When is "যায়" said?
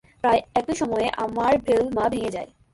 2.31-2.49